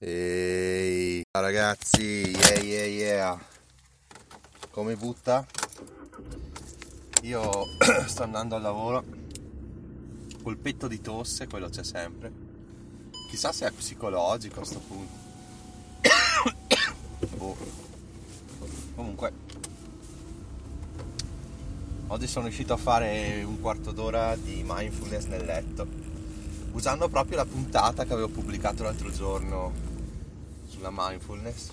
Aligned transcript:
Ehi 0.00 1.22
ragazzi, 1.30 2.32
yeah 2.32 2.58
yeah 2.58 2.84
yeah. 2.84 3.40
Come 4.70 4.96
butta? 4.96 5.46
Io 7.22 7.64
sto 8.06 8.24
andando 8.24 8.56
al 8.56 8.62
lavoro 8.62 9.04
col 10.42 10.56
petto 10.58 10.88
di 10.88 11.00
tosse, 11.00 11.46
quello 11.46 11.68
c'è 11.68 11.84
sempre. 11.84 12.32
Chissà 13.28 13.52
se 13.52 13.68
è 13.68 13.70
psicologico 13.70 14.60
a 14.62 14.64
sto 14.64 14.80
punto. 14.80 15.12
boh. 17.36 17.56
Comunque, 18.96 19.32
oggi 22.08 22.26
sono 22.26 22.46
riuscito 22.46 22.72
a 22.72 22.78
fare 22.78 23.44
un 23.44 23.60
quarto 23.60 23.92
d'ora 23.92 24.34
di 24.34 24.64
mindfulness 24.66 25.26
nel 25.26 25.44
letto, 25.44 25.86
usando 26.74 27.08
proprio 27.08 27.36
la 27.36 27.44
puntata 27.44 28.04
che 28.04 28.12
avevo 28.12 28.28
pubblicato 28.28 28.82
l'altro 28.82 29.10
giorno 29.10 29.72
sulla 30.68 30.90
mindfulness. 30.92 31.70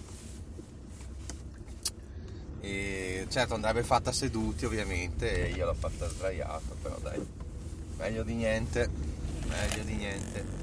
E 2.62 3.26
certo 3.27 3.55
andrebbe 3.55 3.84
fatta 3.84 4.12
seduti 4.12 4.66
ovviamente, 4.66 5.48
e 5.48 5.52
io 5.54 5.66
l'ho 5.66 5.74
fatta 5.74 6.08
sdraiata, 6.08 6.76
però 6.80 6.98
dai, 7.02 7.20
meglio 7.98 8.24
di 8.24 8.36
niente, 8.36 8.90
meglio 9.48 9.84
di 9.84 9.96
niente. 9.96 10.60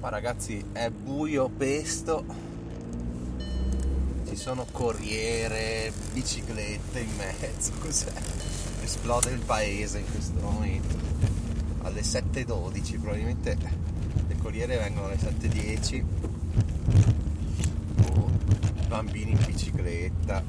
Ma 0.00 0.08
ragazzi 0.08 0.64
è 0.72 0.88
buio 0.88 1.50
pesto, 1.50 2.24
ci 4.26 4.36
sono 4.36 4.64
corriere, 4.72 5.92
biciclette 6.12 7.00
in 7.00 7.16
mezzo, 7.16 7.72
cos'è? 7.80 8.12
Esplode 8.82 9.28
il 9.28 9.44
paese 9.44 9.98
in 9.98 10.10
questo 10.10 10.40
momento. 10.40 11.09
Alle 11.82 12.00
7.12 12.02 13.00
probabilmente 13.00 13.56
le 14.26 14.36
corriere 14.36 14.76
vengono 14.76 15.06
alle 15.06 15.16
7.10. 15.16 16.04
Oh, 18.12 18.30
bambini 18.88 19.30
in 19.32 19.38
bicicletta. 19.44 20.42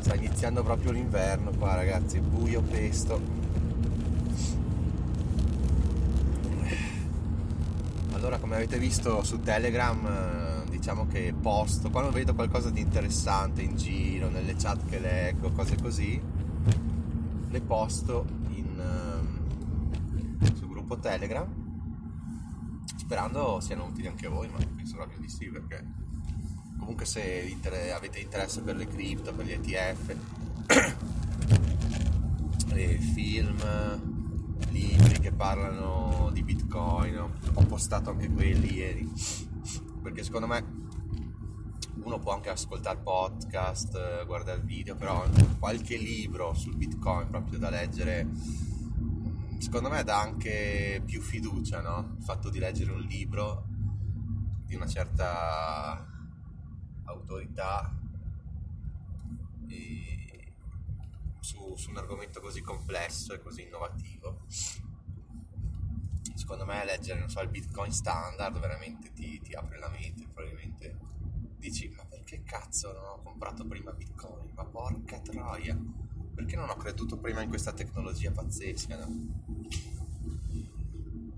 Sta 0.00 0.14
iniziando 0.14 0.62
proprio 0.62 0.92
l'inverno 0.92 1.50
qua 1.50 1.74
ragazzi, 1.74 2.20
buio 2.20 2.62
pesto. 2.62 3.42
allora 8.22 8.38
come 8.38 8.54
avete 8.54 8.78
visto 8.78 9.24
su 9.24 9.40
Telegram 9.40 10.64
diciamo 10.70 11.08
che 11.08 11.34
posto 11.38 11.90
quando 11.90 12.12
vedo 12.12 12.34
qualcosa 12.34 12.70
di 12.70 12.80
interessante 12.80 13.62
in 13.62 13.76
giro 13.76 14.28
nelle 14.28 14.54
chat 14.54 14.88
che 14.88 15.00
leggo 15.00 15.50
cose 15.50 15.76
così 15.82 16.22
le 17.50 17.60
posto 17.60 18.24
gruppo 20.92 20.98
Telegram 20.98 21.48
sperando 22.96 23.60
siano 23.60 23.86
utili 23.86 24.08
anche 24.08 24.28
voi 24.28 24.48
ma 24.48 24.58
penso 24.58 24.96
proprio 24.96 25.18
di 25.18 25.28
sì 25.28 25.48
perché 25.48 25.84
comunque 26.78 27.06
se 27.06 27.56
avete 27.94 28.18
interesse 28.18 28.60
per 28.60 28.76
le 28.76 28.86
cripto 28.86 29.32
per 29.32 29.46
gli 29.46 29.52
ETF 29.52 30.16
film 33.14 33.58
libri 34.70 35.20
che 35.20 35.32
parlano 35.32 36.30
di 36.32 36.42
bitcoin 36.42 37.18
ho 37.18 37.64
postato 37.66 38.10
anche 38.10 38.30
quelli 38.30 38.74
ieri 38.74 39.10
perché 40.02 40.22
secondo 40.24 40.46
me 40.46 40.80
uno 42.02 42.18
può 42.18 42.32
anche 42.32 42.50
ascoltare 42.50 42.98
podcast 42.98 44.24
guardare 44.26 44.60
video 44.60 44.96
però 44.96 45.24
qualche 45.58 45.96
libro 45.96 46.54
sul 46.54 46.76
bitcoin 46.76 47.28
proprio 47.28 47.58
da 47.58 47.70
leggere 47.70 48.26
secondo 49.62 49.88
me 49.90 50.02
dà 50.02 50.20
anche 50.20 51.00
più 51.06 51.20
fiducia 51.20 51.80
no? 51.80 52.16
il 52.18 52.24
fatto 52.24 52.50
di 52.50 52.58
leggere 52.58 52.90
un 52.90 53.00
libro 53.00 53.64
di 54.66 54.74
una 54.74 54.88
certa 54.88 56.04
autorità 57.04 57.96
su, 61.38 61.76
su, 61.76 61.90
un 61.90 61.96
argomento 61.96 62.40
così 62.40 62.60
complesso 62.60 63.34
e 63.34 63.40
così 63.40 63.62
innovativo. 63.62 64.46
Secondo 66.34 66.64
me 66.64 66.84
leggere, 66.84 67.20
non 67.20 67.28
so, 67.28 67.40
il 67.40 67.48
Bitcoin 67.48 67.92
standard 67.92 68.58
veramente 68.58 69.12
ti, 69.12 69.40
ti 69.40 69.54
apre 69.54 69.78
la 69.78 69.88
mente, 69.88 70.26
probabilmente 70.32 70.98
dici, 71.56 71.88
ma 71.88 72.04
perché 72.04 72.42
cazzo 72.42 72.92
non 72.92 73.04
ho 73.04 73.22
comprato 73.22 73.66
prima 73.66 73.92
Bitcoin? 73.92 74.50
Ma 74.54 74.64
porca 74.64 75.20
troia! 75.20 75.78
Perché 76.42 76.56
non 76.56 76.70
ho 76.70 76.76
creduto 76.76 77.18
prima 77.18 77.40
in 77.40 77.48
questa 77.48 77.72
tecnologia 77.72 78.32
pazzesca? 78.32 78.96
No? 78.98 79.06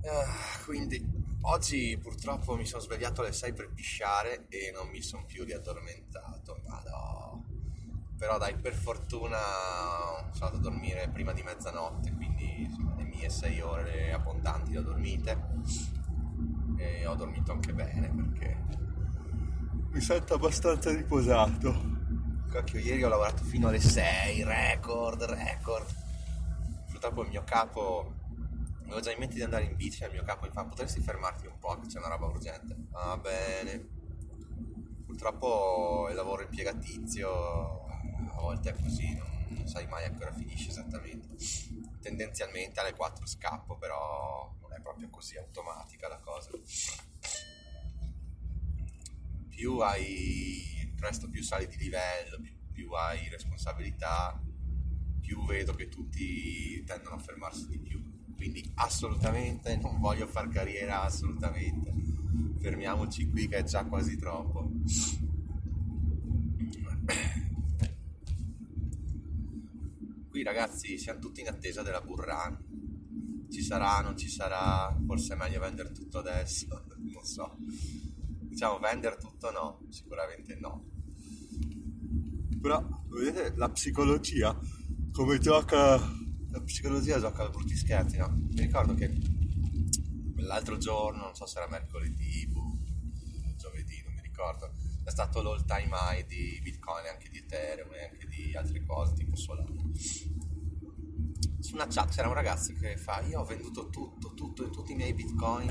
Ah, 0.07 0.65
quindi 0.65 1.05
oggi 1.43 1.99
purtroppo 2.01 2.57
mi 2.57 2.65
sono 2.65 2.81
svegliato 2.81 3.21
alle 3.21 3.33
6 3.33 3.53
per 3.53 3.71
pisciare 3.71 4.47
e 4.49 4.73
non 4.75 4.89
mi 4.89 5.03
sono 5.03 5.27
più 5.27 5.45
riaddormentato. 5.45 6.59
Madonna 6.67 7.43
però 8.17 8.39
dai 8.39 8.57
per 8.57 8.75
fortuna 8.75 9.37
sono 10.31 10.47
andato 10.47 10.57
a 10.57 10.61
dormire 10.61 11.11
prima 11.13 11.33
di 11.33 11.43
mezzanotte 11.43 12.13
quindi 12.15 12.63
insomma, 12.63 12.95
le 12.97 13.03
mie 13.03 13.29
sei 13.29 13.61
ore 13.61 14.13
abbondanti 14.13 14.73
le 14.73 14.79
ho 14.79 14.83
dormite 14.83 15.39
e 16.79 17.05
ho 17.07 17.15
dormito 17.15 17.53
anche 17.53 17.75
bene 17.75 18.09
perché 18.09 18.57
mi 19.91 20.01
sento 20.01 20.35
abbastanza 20.35 20.91
riposato 20.91 21.94
Cacchio, 22.55 22.79
ieri 22.79 23.03
ho 23.03 23.09
lavorato 23.09 23.43
fino 23.43 23.67
alle 23.67 23.81
6 23.81 24.45
record 24.45 25.25
record 25.25 25.87
purtroppo 26.89 27.23
il 27.23 27.29
mio 27.29 27.43
capo 27.43 28.15
avevo 28.85 29.01
già 29.01 29.11
in 29.11 29.19
mente 29.19 29.35
di 29.35 29.43
andare 29.43 29.65
in 29.65 29.75
bici 29.75 30.05
il 30.05 30.13
mio 30.13 30.23
capo 30.23 30.47
mi 30.47 30.53
fa 30.53 30.65
potresti 30.65 31.01
fermarti 31.01 31.47
un 31.47 31.59
po' 31.59 31.77
che 31.81 31.89
c'è 31.89 31.99
una 31.99 32.07
roba 32.11 32.27
urgente 32.27 32.77
va 32.91 33.17
bene 33.17 33.85
purtroppo 35.05 36.07
il 36.11 36.15
lavoro 36.15 36.43
impiegatizio 36.43 37.87
a 38.37 38.41
volte 38.41 38.71
è 38.71 38.81
così, 38.81 39.15
non, 39.17 39.47
non 39.49 39.67
sai 39.67 39.89
mai 39.89 40.05
a 40.05 40.11
che 40.11 40.23
ora 40.23 40.33
finisce 40.33 40.71
esattamente. 40.71 41.29
Tendenzialmente 42.01 42.81
alle 42.81 42.93
4 42.93 43.27
scappo, 43.27 43.77
però 43.77 44.55
non 44.61 44.73
è 44.73 44.81
proprio 44.81 45.09
così 45.09 45.37
automatica 45.39 46.09
la 46.09 46.19
cosa. 46.19 46.51
Più 49.49 49.79
hai 49.79 50.74
presto 51.05 51.29
più 51.29 51.43
sali 51.43 51.67
di 51.67 51.77
livello, 51.77 52.41
più, 52.41 52.55
più 52.73 52.91
hai 52.93 53.29
responsabilità, 53.29 54.43
più 55.21 55.45
vedo 55.45 55.75
che 55.75 55.91
tutti 55.91 56.83
tendono 56.83 57.17
a 57.17 57.19
fermarsi 57.19 57.69
di 57.69 57.79
più. 57.79 58.03
Quindi 58.35 58.73
assolutamente 58.77 59.77
non 59.77 60.01
voglio 60.01 60.27
far 60.27 60.49
carriera, 60.49 61.03
assolutamente. 61.03 61.93
Fermiamoci 62.59 63.29
qui 63.29 63.49
che 63.49 63.59
è 63.59 63.65
già 63.65 63.85
quasi 63.85 64.17
troppo. 64.17 64.71
qui 70.31 70.43
ragazzi 70.43 70.99
siamo 70.99 71.21
tutti 71.21 71.43
in 71.43 71.49
attesa 71.49 71.83
della 71.83 72.01
Burran. 72.01 73.47
Ci 73.51 73.63
sarà, 73.63 74.01
non 74.01 74.17
ci 74.17 74.31
sarà, 74.31 74.97
forse 75.07 75.35
è 75.35 75.37
meglio 75.37 75.61
vendere 75.61 75.93
tutto 75.93 76.21
adesso, 76.21 76.67
non 76.97 77.25
so. 77.25 77.59
Diciamo 77.59 78.79
vendere 78.79 79.19
tutto 79.19 79.51
no, 79.51 79.83
sicuramente 79.91 80.57
no. 80.59 80.94
Però 82.65 82.83
vedete 83.09 83.53
la 83.57 83.69
psicologia 83.69 84.59
come 85.13 85.39
gioca 85.39 85.97
la 85.99 86.61
psicologia 86.63 87.21
gioca 87.21 87.45
a 87.45 87.51
brutti 87.51 87.77
scherzi, 87.77 88.17
no? 88.17 88.29
Mi 88.55 88.63
ricordo 88.63 88.95
che 88.95 89.13
l'altro 90.37 90.79
giorno, 90.79 91.25
non 91.25 91.35
so 91.35 91.45
se 91.45 91.59
era 91.59 91.69
mercoledì, 91.69 92.47
boh, 92.47 92.79
giovedì, 93.59 94.01
non 94.03 94.15
mi 94.15 94.23
ricordo, 94.23 94.73
è 95.05 95.11
stato 95.11 95.43
l'all 95.43 95.63
time 95.67 95.91
high 95.93 96.27
di 96.27 96.59
Bitcoin, 96.63 97.05
anche 97.07 97.29
di 97.29 97.37
Ethereum 97.37 97.93
e 97.93 98.05
anche 98.05 98.27
di 98.29 98.57
altre 98.57 98.83
cose 98.87 99.13
tipo 99.13 99.37
Solana. 99.37 99.83
Su 101.61 101.75
una 101.75 101.87
chat 101.87 102.15
c'era 102.15 102.29
un 102.29 102.35
ragazzo 102.35 102.73
che 102.73 102.97
fa: 102.97 103.21
Io 103.21 103.41
ho 103.41 103.45
venduto 103.45 103.91
tutto, 103.91 104.33
tutto, 104.33 104.71
tutti 104.71 104.93
i 104.93 104.97
miei 104.97 105.13
Bitcoin 105.13 105.69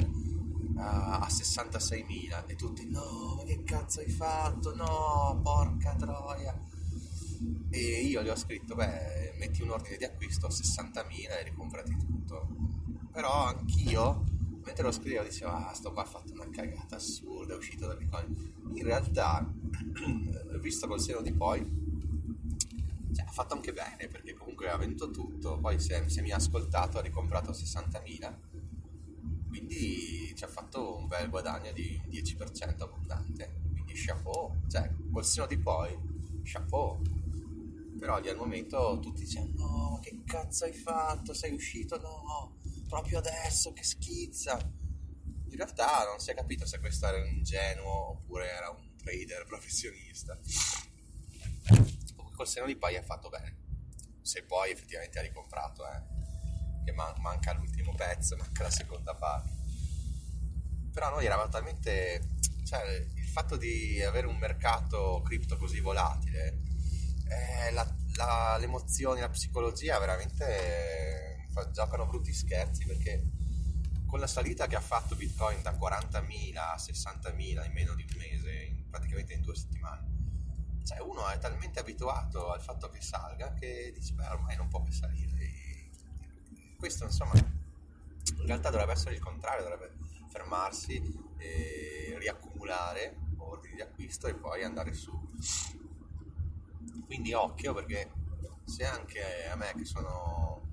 uh, 0.76 0.80
a 0.80 1.28
66.000 1.28 2.46
e 2.46 2.56
tutti: 2.56 2.88
No, 2.88 3.34
ma 3.36 3.44
che 3.46 3.64
cazzo 3.64 4.00
hai 4.00 4.12
fatto? 4.12 4.76
No, 4.76 5.40
porca 5.42 5.96
troia. 5.96 6.73
E 7.70 7.80
io 7.80 8.22
gli 8.22 8.30
ho 8.30 8.36
scritto: 8.36 8.76
Beh, 8.76 9.36
metti 9.38 9.62
un 9.62 9.72
ordine 9.72 9.98
di 9.98 10.04
acquisto 10.04 10.48
a 10.48 10.50
60.000 10.50 11.40
e 11.40 11.44
ricomprati 11.44 11.96
tutto. 11.98 12.48
Però 13.12 13.46
anch'io 13.46 14.26
mentre 14.64 14.84
lo 14.84 14.92
scrivevo 14.92 15.24
dicevo 15.24 15.52
ah 15.52 15.74
sto 15.74 15.92
qua 15.92 16.04
ha 16.04 16.06
fatto 16.06 16.32
una 16.32 16.50
cagata 16.50 16.96
assurda 16.96 17.54
è 17.54 17.58
uscito 17.58 17.86
da 17.86 17.96
Bitcoin 17.96 18.54
in 18.76 18.84
realtà 18.84 19.46
visto 20.62 20.88
col 20.88 21.02
seno 21.02 21.22
di 21.22 21.34
poi 21.34 21.60
cioè, 23.14 23.26
ha 23.26 23.32
fatto 23.32 23.56
anche 23.56 23.74
bene 23.74 24.08
perché 24.08 24.34
comunque 24.36 24.70
ha 24.70 24.78
venduto 24.78 25.12
tutto 25.12 25.60
poi 25.60 25.76
è, 25.76 26.08
si 26.08 26.22
mi 26.22 26.32
ha 26.32 26.38
ascoltato 26.38 26.98
ha 26.98 27.02
ricomprato 27.02 27.52
60.000 27.52 28.36
quindi 29.54 30.34
ci 30.36 30.44
ha 30.44 30.48
fatto 30.48 30.98
un 30.98 31.08
bel 31.08 31.30
guadagno 31.30 31.72
di 31.74 32.02
10% 32.10 32.82
abbondante. 32.82 33.62
Quindi 33.72 33.94
chapeau 33.94 34.56
cioè 34.68 34.90
col 35.12 35.24
seno 35.24 35.46
di 35.46 35.58
poi 35.60 35.96
chapeau 36.42 37.00
però 38.04 38.20
lì 38.20 38.28
al 38.28 38.36
momento 38.36 39.00
tutti 39.02 39.22
dicevano 39.22 39.54
no 39.56 40.00
che 40.02 40.24
cazzo 40.26 40.66
hai 40.66 40.74
fatto 40.74 41.34
sei 41.34 41.54
uscito 41.54 41.98
no 42.02 42.58
proprio 42.90 43.20
adesso 43.20 43.72
che 43.72 43.86
schizza 43.86 44.60
in 45.54 45.56
realtà 45.56 46.04
non 46.04 46.20
si 46.20 46.32
è 46.32 46.34
capito 46.34 46.66
se 46.66 46.80
questo 46.80 47.08
era 47.08 47.18
un 47.18 47.28
ingenuo 47.28 48.10
oppure 48.10 48.50
era 48.50 48.70
un 48.70 48.96
trader 48.98 49.46
professionista. 49.46 50.38
Col 52.34 52.48
seno 52.48 52.66
di 52.66 52.76
poi 52.76 52.96
ha 52.98 53.04
fatto 53.04 53.30
bene. 53.30 53.58
Se 54.22 54.44
poi 54.44 54.72
effettivamente 54.72 55.20
ha 55.20 55.22
ricomprato, 55.22 55.84
eh. 55.86 56.02
Che 56.84 56.92
man- 56.94 57.22
manca 57.22 57.54
l'ultimo 57.54 57.94
pezzo, 57.94 58.36
manca 58.36 58.64
la 58.64 58.72
seconda 58.72 59.14
parte. 59.14 59.52
Però 60.92 61.12
noi 61.12 61.26
eravamo 61.26 61.50
talmente... 61.50 62.32
Cioè, 62.66 63.08
il 63.16 63.28
fatto 63.28 63.56
di 63.56 64.02
avere 64.02 64.26
un 64.26 64.38
mercato 64.38 65.22
cripto 65.24 65.58
così 65.58 65.82
volatile, 65.82 66.63
eh, 67.34 67.72
la, 67.72 67.96
la, 68.16 68.58
le 68.58 68.66
emozioni, 68.66 69.20
la 69.20 69.30
psicologia 69.30 70.00
veramente 70.00 71.48
eh, 71.48 71.72
giocano 71.72 72.06
brutti 72.06 72.34
scherzi 72.34 72.86
perché 72.86 73.24
con 74.06 74.20
la 74.20 74.28
salita 74.28 74.68
che 74.68 74.76
ha 74.76 74.82
fatto 74.82 75.16
Bitcoin 75.16 75.62
da 75.62 75.72
40.000 75.72 76.58
a 76.58 76.76
60.000 76.76 77.66
in 77.66 77.72
meno 77.74 77.96
di 77.96 78.06
un 78.08 78.18
mese, 78.18 78.52
in, 78.52 78.90
praticamente 78.90 79.34
in 79.34 79.42
due 79.42 79.56
settimane, 79.56 80.82
cioè 80.84 81.00
uno 81.00 81.28
è 81.30 81.40
talmente 81.40 81.80
abituato 81.80 82.52
al 82.52 82.62
fatto 82.62 82.90
che 82.90 83.02
salga 83.02 83.54
che 83.54 83.92
dice 83.94 84.14
beh 84.14 84.28
ormai 84.28 84.56
non 84.56 84.68
può 84.68 84.84
che 84.84 84.92
salire. 84.92 85.38
E 85.40 85.90
questo 86.78 87.06
insomma 87.06 87.34
in 87.34 88.46
realtà 88.46 88.70
dovrebbe 88.70 88.92
essere 88.94 89.16
il 89.16 89.22
contrario, 89.22 89.64
dovrebbe 89.64 89.94
fermarsi, 90.30 91.02
riaccumulare 92.18 93.16
ordini 93.38 93.76
di 93.76 93.82
acquisto 93.82 94.28
e 94.28 94.36
poi 94.36 94.64
andare 94.64 94.94
su. 94.94 95.12
Quindi 97.14 97.32
occhio 97.34 97.76
perché 97.76 98.12
se 98.66 98.84
anche 98.86 99.48
a 99.48 99.56
me 99.56 99.72
che 99.78 99.86
sono 99.86 100.68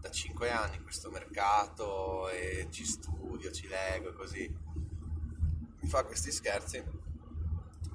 da 0.00 0.10
5 0.10 0.50
anni 0.50 0.74
in 0.74 0.82
questo 0.82 1.08
mercato 1.08 2.28
e 2.30 2.66
ci 2.68 2.84
studio, 2.84 3.52
ci 3.52 3.68
leggo 3.68 4.12
così, 4.12 4.52
mi 5.80 5.88
fa 5.88 6.02
questi 6.02 6.32
scherzi, 6.32 6.82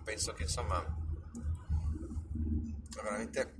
penso 0.01 0.31
che 0.31 0.44
insomma 0.44 0.80
è 0.81 0.88
veramente 2.95 3.53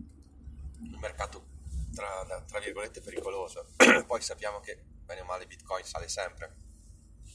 un 0.80 1.00
mercato 1.02 1.46
tra, 1.94 2.24
tra 2.48 2.60
virgolette 2.60 3.02
pericoloso. 3.02 3.74
Poi 4.08 4.22
sappiamo 4.22 4.62
che 4.62 4.81
bene 5.04 5.20
o 5.20 5.25
male 5.25 5.48
Bitcoin 5.48 5.84
sale 5.84 6.08
sempre 6.08 6.46
a 6.46 6.52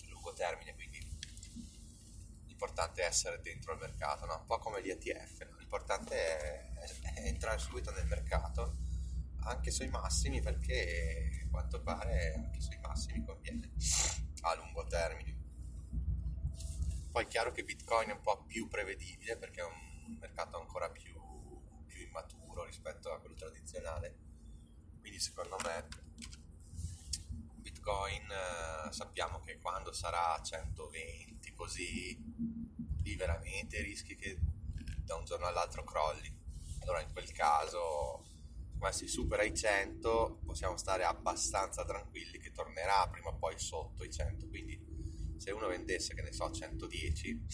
lungo 0.08 0.32
termine, 0.32 0.72
quindi 0.72 1.06
l'importante 2.46 3.02
è 3.02 3.04
essere 3.04 3.42
dentro 3.42 3.74
il 3.74 3.78
mercato, 3.78 4.24
no? 4.24 4.38
un 4.38 4.46
po' 4.46 4.56
come 4.56 4.82
gli 4.82 4.88
ETF, 4.88 5.46
no? 5.50 5.57
L'importante 5.68 6.14
è, 6.16 6.70
è 7.14 7.26
entrare 7.26 7.58
subito 7.58 7.90
nel 7.92 8.06
mercato 8.06 8.74
anche 9.40 9.70
sui 9.70 9.88
massimi 9.88 10.40
perché 10.40 11.42
a 11.44 11.50
quanto 11.50 11.82
pare 11.82 12.34
anche 12.36 12.60
sui 12.60 12.78
massimi 12.78 13.22
conviene 13.22 13.70
a 14.42 14.54
lungo 14.54 14.86
termine. 14.86 15.36
Poi 17.10 17.24
è 17.24 17.26
chiaro 17.26 17.52
che 17.52 17.64
Bitcoin 17.64 18.08
è 18.08 18.12
un 18.12 18.20
po' 18.22 18.44
più 18.46 18.66
prevedibile 18.66 19.36
perché 19.36 19.60
è 19.60 19.64
un 19.64 20.16
mercato 20.18 20.58
ancora 20.58 20.88
più, 20.90 21.12
più 21.86 22.02
immaturo 22.02 22.64
rispetto 22.64 23.12
a 23.12 23.18
quello 23.18 23.34
tradizionale. 23.34 24.16
Quindi 25.00 25.20
secondo 25.20 25.56
me 25.64 25.86
Bitcoin 27.56 28.22
eh, 28.30 28.92
sappiamo 28.92 29.40
che 29.40 29.58
quando 29.58 29.92
sarà 29.92 30.34
a 30.34 30.42
120 30.42 31.52
così 31.52 32.16
lì 33.02 33.14
veramente 33.16 33.82
rischi 33.82 34.16
che 34.16 34.38
da 35.08 35.16
un 35.16 35.24
giorno 35.24 35.46
all'altro 35.46 35.82
crolli. 35.84 36.30
Allora 36.82 37.00
in 37.00 37.10
quel 37.12 37.32
caso 37.32 38.26
ma 38.78 38.92
si 38.92 39.08
supera 39.08 39.42
i 39.42 39.52
100 39.52 40.42
possiamo 40.44 40.76
stare 40.76 41.02
abbastanza 41.02 41.84
tranquilli 41.84 42.38
che 42.38 42.52
tornerà 42.52 43.08
prima 43.10 43.30
o 43.30 43.36
poi 43.36 43.58
sotto 43.58 44.04
i 44.04 44.12
100 44.12 44.46
quindi 44.46 44.80
se 45.36 45.50
uno 45.50 45.66
vendesse 45.66 46.14
che 46.14 46.22
ne 46.22 46.30
so 46.30 46.48
110 46.48 47.46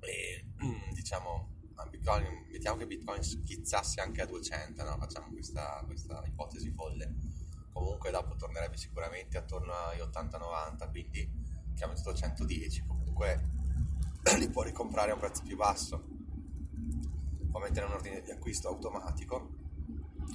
e 0.00 0.46
diciamo 0.92 1.54
Bitcoin, 1.90 2.48
mettiamo 2.50 2.76
che 2.76 2.88
Bitcoin 2.88 3.22
schizzasse 3.22 4.00
anche 4.00 4.20
a 4.20 4.26
200 4.26 4.82
no? 4.82 4.96
facciamo 4.98 5.30
questa, 5.30 5.80
questa 5.86 6.24
ipotesi 6.26 6.72
folle 6.72 7.14
comunque 7.70 8.10
dopo 8.10 8.34
tornerebbe 8.34 8.76
sicuramente 8.76 9.38
attorno 9.38 9.72
ai 9.74 9.98
80-90 10.00 10.90
quindi 10.90 11.30
chiamo 11.76 11.94
tutto 11.94 12.14
110 12.14 12.84
comunque 12.84 13.57
li 14.36 14.50
può 14.50 14.62
ricomprare 14.62 15.10
a 15.10 15.14
un 15.14 15.20
prezzo 15.20 15.42
più 15.44 15.56
basso 15.56 16.16
può 17.58 17.60
mettere 17.60 17.86
un 17.86 17.92
ordine 17.92 18.22
di 18.22 18.30
acquisto 18.30 18.68
automatico 18.68 19.56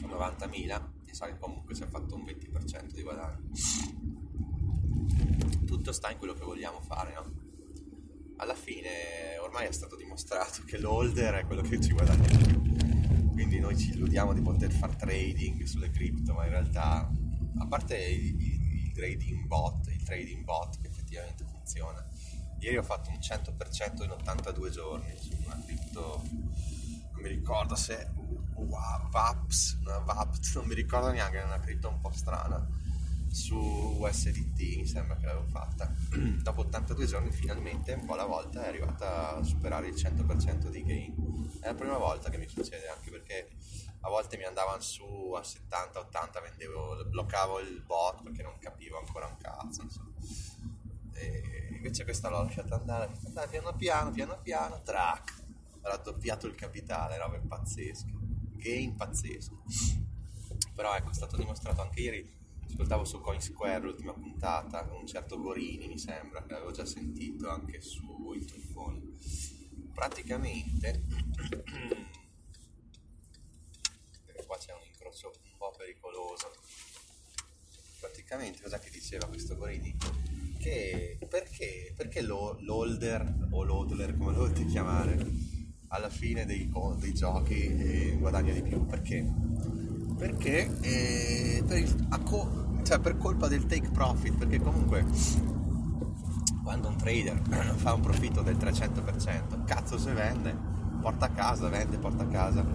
90.000 0.01 0.81
e 1.05 1.13
sa 1.13 1.27
che 1.27 1.37
comunque 1.37 1.73
si 1.73 1.83
è 1.83 1.87
fatto 1.87 2.15
un 2.15 2.23
20% 2.23 2.91
di 2.91 3.01
guadagno. 3.01 3.49
Tutto 5.65 5.91
sta 5.91 6.11
in 6.11 6.17
quello 6.17 6.33
che 6.33 6.43
vogliamo 6.43 6.81
fare, 6.81 7.13
no? 7.13 7.41
Alla 8.37 8.55
fine 8.55 9.37
ormai 9.39 9.67
è 9.67 9.71
stato 9.71 9.95
dimostrato 9.95 10.63
che 10.65 10.77
l'holder 10.77 11.35
è 11.35 11.45
quello 11.45 11.61
che 11.61 11.79
ci 11.79 11.93
guadagna 11.93 12.27
di. 12.27 13.31
Quindi 13.31 13.59
noi 13.59 13.77
ci 13.77 13.91
illudiamo 13.91 14.33
di 14.33 14.41
poter 14.41 14.71
fare 14.71 14.95
trading 14.95 15.63
sulle 15.63 15.91
cripto, 15.91 16.33
ma 16.33 16.43
in 16.43 16.51
realtà, 16.51 17.09
a 17.57 17.67
parte 17.67 17.97
il, 17.97 18.41
il, 18.41 18.85
il 18.85 18.91
trading 18.91 19.45
bot, 19.45 19.87
il 19.87 20.03
trading 20.03 20.43
bot 20.43 20.79
che 20.81 20.87
effettivamente 20.87 21.45
funziona, 21.45 22.05
ieri 22.63 22.77
ho 22.77 22.83
fatto 22.83 23.09
un 23.09 23.17
100% 23.17 24.03
in 24.03 24.11
82 24.11 24.69
giorni 24.69 25.13
su 25.17 25.35
una 25.43 25.61
cripto, 25.65 26.21
non 26.23 27.21
mi 27.21 27.27
ricordo 27.27 27.75
se 27.75 28.09
wow, 28.55 29.09
Vaps, 29.09 29.79
Vapt, 29.81 30.55
non 30.55 30.65
mi 30.65 30.73
ricordo 30.73 31.11
neanche, 31.11 31.41
è 31.41 31.43
una 31.43 31.59
cripto 31.59 31.89
un 31.89 31.99
po' 31.99 32.11
strana, 32.11 32.65
su 33.29 33.57
USDT 33.57 34.77
mi 34.77 34.85
sembra 34.85 35.17
che 35.17 35.25
l'avevo 35.25 35.47
fatta. 35.47 35.91
Dopo 36.41 36.61
82 36.61 37.05
giorni 37.05 37.31
finalmente, 37.31 37.93
un 37.93 38.05
po' 38.05 38.13
alla 38.13 38.25
volta, 38.25 38.63
è 38.63 38.67
arrivata 38.67 39.35
a 39.35 39.43
superare 39.43 39.87
il 39.87 39.95
100% 39.95 40.69
di 40.69 40.83
gain. 40.83 41.59
È 41.59 41.65
la 41.65 41.73
prima 41.73 41.97
volta 41.97 42.29
che 42.29 42.37
mi 42.37 42.47
succede, 42.47 42.87
anche 42.87 43.09
perché 43.09 43.49
a 44.01 44.09
volte 44.09 44.37
mi 44.37 44.43
andavano 44.43 44.81
su 44.81 45.33
a 45.35 45.41
70-80, 45.41 46.41
vendevo, 46.41 47.05
bloccavo 47.09 47.59
il 47.59 47.81
bot 47.81 48.21
perché 48.21 48.43
non 48.43 48.57
capivo 48.59 48.99
ancora 48.99 49.25
un 49.25 49.37
cazzo, 49.37 49.81
insomma. 49.81 50.11
E 51.13 51.69
invece 51.71 52.03
questa 52.03 52.29
l'ho 52.29 52.43
lasciata 52.43 52.75
andare, 52.75 53.11
andare 53.25 53.47
piano 53.49 53.75
piano, 53.75 54.11
piano 54.11 54.39
piano, 54.41 54.81
track, 54.81 55.43
raddoppiato 55.81 56.47
il 56.47 56.55
capitale, 56.55 57.17
robe 57.17 57.39
pazzesche 57.39 58.23
gain 58.63 58.95
pazzesco. 58.95 59.61
Però 60.73 60.95
ecco, 60.95 61.11
è 61.11 61.13
stato 61.13 61.35
dimostrato 61.35 61.81
anche 61.81 61.99
ieri, 61.99 62.33
ascoltavo 62.65 63.03
su 63.03 63.19
Coinsquare 63.19 63.83
l'ultima 63.83 64.13
puntata, 64.13 64.85
con 64.85 65.01
un 65.01 65.07
certo 65.07 65.37
Gorini 65.39 65.87
mi 65.87 65.99
sembra, 65.99 66.43
che 66.45 66.53
avevo 66.53 66.71
già 66.71 66.85
sentito 66.85 67.49
anche 67.49 67.81
su 67.81 68.31
Intufone. 68.33 69.01
Praticamente, 69.93 71.03
qua 74.47 74.57
c'è 74.57 74.73
un 74.73 74.85
incrocio 74.87 75.31
un 75.51 75.57
po' 75.57 75.73
pericoloso, 75.77 76.51
praticamente 77.99 78.61
cosa 78.61 78.79
che 78.79 78.89
diceva 78.89 79.27
questo 79.27 79.55
Gorini? 79.57 79.95
Che 80.63 81.17
perché, 81.27 81.93
perché 81.93 82.21
l'holder 82.21 83.47
o 83.49 83.63
l'hodler 83.65 84.15
come 84.15 84.31
lo 84.31 84.37
volete 84.37 84.63
chiamare 84.63 85.17
alla 85.89 86.07
fine 86.07 86.45
dei, 86.45 86.71
dei 86.99 87.13
giochi 87.13 87.65
eh, 87.65 88.15
guadagna 88.17 88.53
di 88.53 88.61
più. 88.61 88.85
Perché? 88.85 89.29
Perché 90.17 90.79
eh, 90.79 91.63
per, 91.67 91.77
il, 91.79 92.07
co- 92.23 92.79
cioè 92.83 92.99
per 92.99 93.17
colpa 93.17 93.49
del 93.49 93.65
take 93.65 93.89
profit, 93.89 94.37
perché 94.37 94.61
comunque 94.61 95.05
quando 96.63 96.87
un 96.87 96.95
trader 96.95 97.41
fa 97.75 97.93
un 97.93 98.01
profitto 98.01 98.41
del 98.41 98.55
300%, 98.55 99.65
cazzo 99.65 99.97
se 99.97 100.13
vende, 100.13 100.55
porta 101.01 101.25
a 101.25 101.31
casa, 101.31 101.67
vende, 101.67 101.97
porta 101.97 102.23
a 102.23 102.27
casa, 102.27 102.65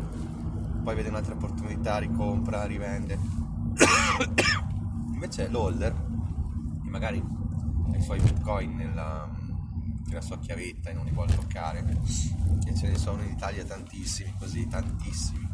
poi 0.85 0.95
vede 0.95 1.09
un'altra 1.09 1.33
opportunità, 1.33 1.97
ricompra, 1.97 2.67
rivende. 2.67 3.19
Invece 5.11 5.49
l'holder, 5.49 5.95
magari 6.83 7.38
i 7.97 8.03
suoi 8.03 8.21
bitcoin 8.21 8.77
nella, 8.77 9.29
nella 10.07 10.21
sua 10.21 10.39
chiavetta 10.39 10.91
e 10.91 10.93
non 10.93 11.05
li 11.05 11.11
vuole 11.11 11.35
toccare, 11.35 11.85
e 12.65 12.75
ce 12.75 12.89
ne 12.89 12.97
sono 12.97 13.23
in 13.23 13.31
Italia 13.31 13.65
tantissimi, 13.65 14.35
così 14.39 14.67
tantissimi, 14.67 15.49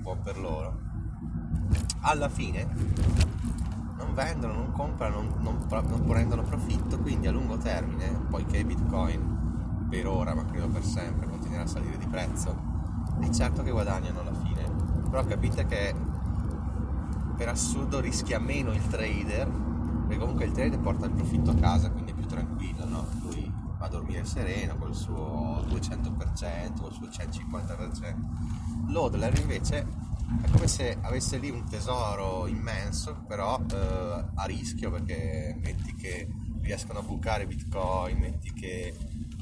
buon 0.00 0.20
per 0.22 0.38
loro. 0.38 0.80
Alla 2.00 2.28
fine 2.28 2.66
non 3.96 4.14
vendono, 4.14 4.54
non 4.54 4.72
comprano, 4.72 5.22
non, 5.22 5.34
non, 5.40 5.66
non 5.68 6.04
prendono 6.04 6.42
profitto, 6.42 6.98
quindi 6.98 7.26
a 7.26 7.32
lungo 7.32 7.58
termine, 7.58 8.08
poiché 8.30 8.64
Bitcoin 8.64 9.86
per 9.88 10.06
ora, 10.06 10.34
ma 10.34 10.44
credo 10.44 10.68
per 10.68 10.84
sempre, 10.84 11.28
continuerà 11.28 11.64
a 11.64 11.66
salire 11.66 11.98
di 11.98 12.06
prezzo, 12.06 12.56
è 13.20 13.28
certo 13.30 13.62
che 13.62 13.70
guadagnano 13.70 14.20
alla 14.20 14.34
fine. 14.34 14.70
Però 15.10 15.24
capite 15.24 15.66
che 15.66 15.94
per 17.36 17.48
assurdo 17.48 18.00
rischia 18.00 18.38
meno 18.38 18.72
il 18.72 18.86
trader, 18.88 19.48
comunque 20.18 20.44
il 20.44 20.52
trader 20.52 20.78
porta 20.80 21.06
il 21.06 21.12
profitto 21.12 21.50
a 21.50 21.54
casa, 21.54 21.90
quindi 21.90 22.12
è 22.12 22.14
più 22.14 22.26
tranquillo, 22.26 22.86
no? 22.86 23.08
Lui 23.22 23.50
va 23.78 23.86
a 23.86 23.88
dormire 23.88 24.24
sereno 24.24 24.76
col 24.76 24.94
suo 24.94 25.64
200%, 25.68 26.80
col 26.80 26.92
suo 26.92 27.06
150%. 27.06 28.14
L'Odler 28.88 29.38
invece 29.38 29.86
è 30.42 30.50
come 30.50 30.66
se 30.66 30.98
avesse 31.00 31.38
lì 31.38 31.48
un 31.50 31.64
tesoro 31.68 32.46
immenso, 32.46 33.24
però 33.26 33.60
eh, 33.70 34.24
a 34.34 34.44
rischio 34.44 34.90
perché 34.90 35.58
metti 35.62 35.94
che 35.94 36.28
riescono 36.60 36.98
a 36.98 37.02
bucare 37.02 37.46
bitcoin, 37.46 38.18
metti 38.18 38.52
che 38.52 38.94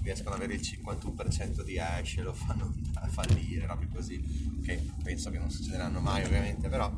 riescono 0.03 0.37
ad 0.37 0.43
avere 0.43 0.55
il 0.55 0.61
51% 0.61 1.65
di 1.65 1.79
hash 1.79 2.19
e 2.19 2.23
lo 2.23 2.33
fanno 2.33 2.73
fallire, 3.09 3.67
robe 3.67 3.89
così, 3.89 4.61
che 4.65 4.81
penso 5.03 5.31
che 5.31 5.39
non 5.39 5.51
succederanno 5.51 6.01
mai 6.01 6.23
ovviamente, 6.25 6.69
però 6.69 6.93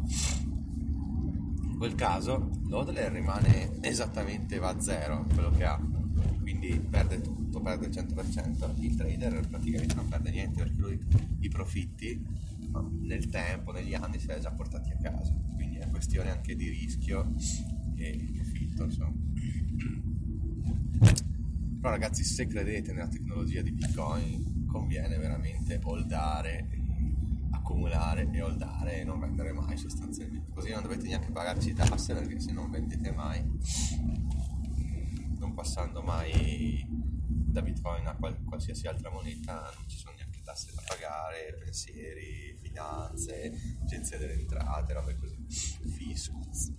quel 1.78 1.94
caso 1.94 2.50
l'Odler 2.66 3.12
rimane 3.12 3.78
esattamente 3.80 4.58
va 4.58 4.70
a 4.70 4.80
zero 4.80 5.26
quello 5.32 5.50
che 5.52 5.64
ha, 5.64 5.80
quindi 6.40 6.78
perde 6.80 7.20
tutto, 7.20 7.61
perde 7.61 7.87
il 7.87 7.92
100%, 7.92 8.82
il 8.82 8.97
trader 8.97 9.49
praticamente 9.49 9.94
non 9.94 10.08
perde 10.08 10.30
niente 10.30 10.62
perché 10.64 10.80
lui 10.80 11.00
i 11.38 11.49
profitti 11.49 12.20
nel 13.00 13.28
tempo, 13.28 13.73
negli 13.73 13.94
anni, 13.94 14.18
li 14.18 14.32
ha 14.32 14.38
già 14.38 14.50
portati 14.50 14.90
a 14.90 14.97
casa, 14.97 15.32
quindi 15.54 15.76
è 15.76 15.88
questione 15.88 16.30
anche 16.30 16.54
di 16.54 16.68
rischio 16.68 17.32
e 17.94 18.28
profitto, 18.35 18.85
insomma. 18.85 19.14
Però 21.80 21.90
ragazzi, 21.90 22.25
se 22.25 22.47
credete 22.47 22.92
nella 22.92 23.08
tecnologia 23.08 23.62
di 23.62 23.73
Bitcoin, 23.73 24.66
conviene 24.66 25.16
veramente 25.16 25.78
holdare, 25.82 26.68
accumulare 27.50 28.28
e 28.30 28.42
holdare 28.42 29.00
e 29.00 29.04
non 29.04 29.20
vendere 29.20 29.52
mai 29.52 29.76
sostanzialmente. 29.76 30.38
Così 30.58 30.72
non 30.72 30.82
dovete 30.82 31.06
neanche 31.06 31.30
pagarci 31.30 31.72
tasse 31.72 32.14
perché 32.14 32.40
se 32.40 32.50
non 32.50 32.68
vendete 32.68 33.12
mai, 33.12 33.40
non 35.38 35.54
passando 35.54 36.02
mai 36.02 36.84
da 36.88 37.62
Bitcoin 37.62 38.04
a 38.08 38.16
qualsiasi 38.44 38.88
altra 38.88 39.08
moneta, 39.08 39.70
non 39.76 39.88
ci 39.88 39.96
sono 39.96 40.16
neanche 40.16 40.42
tasse 40.42 40.72
da 40.74 40.82
pagare, 40.84 41.56
pensieri, 41.62 42.58
finanze, 42.60 43.52
agenzia 43.84 44.18
delle 44.18 44.32
entrate, 44.32 44.92
robe 44.94 45.16
così, 45.16 45.46
fiscus. 45.96 46.72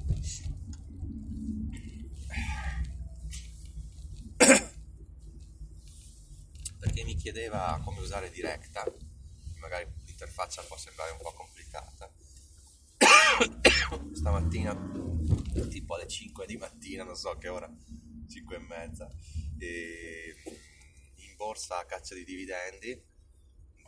Perché 6.79 7.03
mi 7.05 7.15
chiedeva 7.15 7.79
come 7.85 8.01
usare 8.01 8.29
Directa, 8.29 8.83
magari 9.61 9.89
l'interfaccia 10.03 10.63
può 10.63 10.75
sembrare 10.75 11.11
un 11.11 11.19
po' 11.21 11.31
complicata. 11.31 12.11
Stamattina, 14.13 14.75
tipo 15.69 15.95
alle 15.95 16.07
5 16.07 16.45
di 16.45 16.57
mattina, 16.57 17.03
non 17.03 17.15
so 17.15 17.35
che 17.37 17.47
ora, 17.47 17.69
5 18.27 18.55
e 18.55 18.59
mezza, 18.59 19.09
e 19.57 20.35
in 21.15 21.35
borsa 21.35 21.79
a 21.79 21.85
caccia 21.85 22.15
di 22.15 22.23
dividendi 22.23 22.89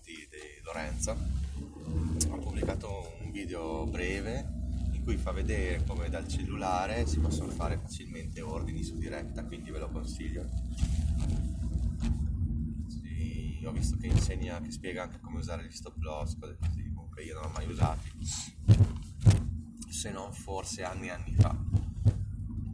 di, 0.03 0.27
di 0.29 0.62
Lorenzo 0.63 1.12
ha 1.12 2.38
pubblicato 2.38 3.15
un 3.22 3.31
video 3.31 3.86
breve 3.86 4.60
in 4.93 5.03
cui 5.03 5.17
fa 5.17 5.31
vedere 5.31 5.84
come 5.86 6.10
dal 6.10 6.27
cellulare 6.27 7.05
si 7.08 7.20
possono 7.20 7.51
fare 7.51 7.77
facilmente 7.77 8.41
ordini 8.41 8.84
su 8.84 8.98
diretta, 8.98 9.43
quindi 9.46 9.72
ve 9.72 9.79
lo 9.79 9.89
consiglio. 9.89 10.48
Sì, 12.88 13.63
ho 13.65 13.72
visto 13.72 13.98
che 13.98 14.08
insegna, 14.08 14.62
che 14.62 14.72
spiega 14.72 15.03
anche 15.03 15.20
come 15.20 15.39
usare 15.39 15.65
gli 15.65 15.72
stop 15.72 15.98
loss, 16.01 16.38
cose 16.38 16.58
così, 16.60 16.91
comunque 16.93 17.24
io 17.24 17.34
non 17.34 17.43
l'ho 17.43 17.50
mai 17.50 17.67
usati, 17.67 18.10
se 20.01 20.10
non 20.10 20.34
forse 20.34 20.84
anni 20.84 21.10
e 21.10 21.12
anni 21.12 21.36
fa, 21.36 21.55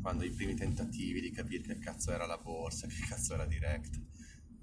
quando 0.02 0.24
i 0.24 0.30
primi 0.30 0.56
tentativi 0.56 1.20
di 1.20 1.30
capire 1.30 1.62
che 1.62 1.78
cazzo 1.78 2.14
era 2.14 2.26
la 2.26 2.38
borsa, 2.38 2.88
che 2.88 3.06
cazzo 3.06 3.34
era 3.34 3.46
diretta. 3.46 3.98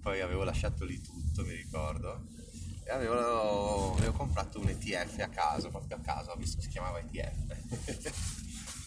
Poi 0.00 0.22
avevo 0.22 0.44
lasciato 0.44 0.86
lì 0.86 0.98
tutto, 0.98 1.44
mi 1.44 1.52
ricordo, 1.52 2.24
e 2.82 2.90
avevo, 2.90 3.92
avevo, 3.92 4.12
comprato 4.12 4.60
un 4.60 4.70
ETF 4.70 5.18
a 5.18 5.28
caso, 5.28 5.68
proprio 5.68 5.98
a 5.98 6.00
caso, 6.00 6.30
ho 6.30 6.36
visto 6.36 6.56
che 6.56 6.62
si 6.62 6.68
chiamava 6.70 7.00
ETF. 7.00 8.22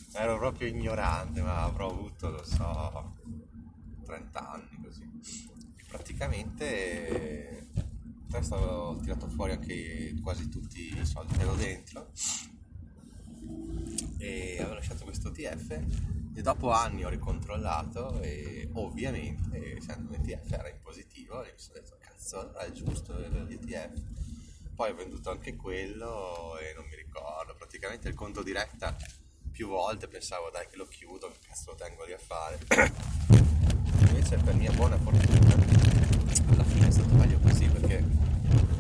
Ero 0.18 0.40
proprio 0.40 0.70
ignorante, 0.70 1.44
ma 1.44 1.62
avrò 1.62 1.92
avuto, 1.92 2.32
lo 2.32 2.44
so, 2.44 3.16
30 4.06 4.52
anni 4.54 4.82
così. 4.82 5.04
E 5.04 5.84
praticamente 5.88 7.68
adesso 8.32 8.56
ho 8.56 8.98
tirato 8.98 9.28
fuori 9.28 9.52
anche 9.52 10.16
quasi 10.24 10.50
tutti 10.50 10.98
i 11.00 11.06
soldi 11.06 11.36
che 11.36 11.42
ero 11.44 11.54
dentro 11.54 12.12
e 14.18 14.58
avevo 14.60 14.76
lasciato 14.76 15.04
questo 15.04 15.34
ETF 15.34 15.80
e 16.38 16.42
dopo 16.42 16.70
anni 16.70 17.04
ho 17.04 17.10
ricontrollato 17.10 18.22
e 18.22 18.70
ovviamente 18.74 19.78
essendo 19.78 20.14
un 20.14 20.24
ETF 20.24 20.52
era 20.52 20.70
in 20.70 20.80
positivo 20.82 21.44
e 21.44 21.52
mi 21.52 21.60
sono 21.60 21.80
detto 21.80 21.98
cazzo, 22.00 22.40
allora 22.40 22.60
è 22.60 22.72
giusto 22.72 23.18
l'ETF. 23.18 24.02
Poi 24.76 24.92
ho 24.92 24.96
venduto 24.96 25.32
anche 25.32 25.56
quello 25.56 26.58
e 26.60 26.74
non 26.76 26.86
mi 26.86 26.96
ricordo, 26.96 27.56
praticamente 27.56 28.08
il 28.08 28.14
conto 28.14 28.44
diretta 28.44 28.96
più 29.52 29.70
volte 29.70 30.08
pensavo 30.08 30.52
dai 30.52 30.68
che 30.68 30.78
lo 30.78 30.86
chiudo, 30.86 31.30
che 31.30 31.48
cazzo 31.48 31.72
lo 31.72 31.76
tengo 31.76 32.06
lì 32.06 32.14
a 32.14 32.20
fare. 32.20 32.60
Invece 34.10 34.38
per 34.38 34.54
mia 34.54 34.72
buona 34.74 34.98
fortuna 35.00 35.56
alla 36.52 36.64
fine 36.66 36.88
è 36.88 36.92
stato 36.92 37.16
meglio 37.16 37.40
così 37.40 37.66
perché 37.66 38.06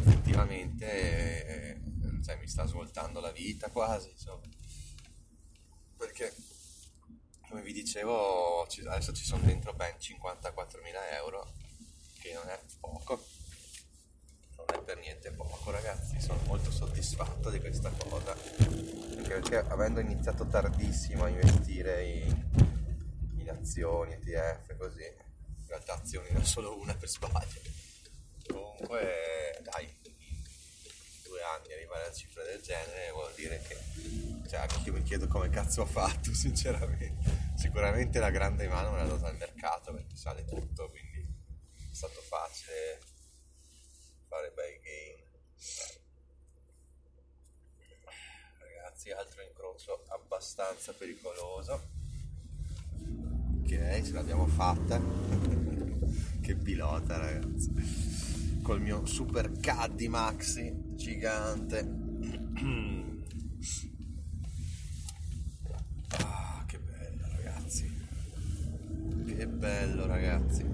effettivamente 0.05 1.66
cioè, 2.27 2.35
mi 2.35 2.47
sta 2.47 2.65
svoltando 2.65 3.21
la 3.21 3.31
vita 3.31 3.69
quasi, 3.69 4.09
insomma. 4.09 4.43
Perché 5.95 6.35
come 7.47 7.61
vi 7.61 7.71
dicevo 7.71 8.63
adesso 8.63 9.13
ci 9.13 9.23
sono 9.23 9.43
dentro 9.43 9.71
ben 9.71 9.95
54.000 9.95 11.15
euro 11.15 11.53
che 12.19 12.33
non 12.33 12.49
è 12.49 12.59
poco. 12.81 13.23
Non 14.57 14.65
è 14.81 14.83
per 14.83 14.97
niente 14.97 15.31
poco 15.31 15.71
ragazzi. 15.71 16.19
Sono 16.19 16.41
molto 16.47 16.69
soddisfatto 16.69 17.49
di 17.49 17.61
questa 17.61 17.89
cosa. 17.91 18.33
Anche 18.33 19.29
perché 19.29 19.59
avendo 19.59 20.01
iniziato 20.01 20.45
tardissimo 20.45 21.23
a 21.23 21.29
investire 21.29 22.05
in, 22.09 22.49
in 23.37 23.49
azioni, 23.49 24.11
ETF 24.13 24.75
così 24.75 25.03
in 25.03 25.67
realtà 25.67 25.93
azioni 25.93 26.27
ne 26.31 26.39
ho 26.39 26.43
solo 26.43 26.77
una 26.77 26.93
per 26.93 27.07
sbaglio. 27.07 27.61
Comunque 28.47 29.61
dai 29.63 29.96
anni 31.53 31.73
arrivare 31.73 32.05
a 32.05 32.11
cifre 32.11 32.43
del 32.43 32.61
genere 32.61 33.11
vuol 33.11 33.33
dire 33.35 33.61
che 33.67 33.77
cioè 34.47 34.59
anche 34.59 34.79
io 34.85 34.93
mi 34.93 35.03
chiedo 35.03 35.27
come 35.27 35.49
cazzo 35.49 35.81
ho 35.81 35.85
fatto 35.85 36.33
sinceramente. 36.35 37.45
Sicuramente 37.55 38.19
la 38.19 38.29
grande 38.29 38.67
mano 38.67 38.91
me 38.91 38.97
l'ha 38.97 39.05
data 39.05 39.29
il 39.29 39.37
mercato 39.37 39.93
perché 39.93 40.15
sale 40.15 40.45
tutto 40.45 40.89
quindi 40.89 41.25
stato 41.91 42.21
facile 42.21 42.99
fare 44.27 44.51
bei 44.51 44.79
game 44.79 45.25
ragazzi 48.59 49.11
altro 49.11 49.41
incrocio 49.41 50.03
abbastanza 50.09 50.93
pericoloso. 50.93 51.89
Ok 53.61 54.01
ce 54.03 54.11
l'abbiamo 54.11 54.47
fatta. 54.47 54.99
Che 56.39 56.55
pilota 56.55 57.17
ragazzi. 57.17 58.61
Col 58.63 58.79
mio 58.79 59.05
super 59.05 59.51
caddy 59.59 60.07
maxi 60.07 60.86
gigante. 60.97 61.79
Ah 66.09 66.63
che 66.65 66.79
bello 66.79 67.27
ragazzi. 67.35 67.91
Che 69.25 69.47
bello 69.47 70.05
ragazzi. 70.07 70.65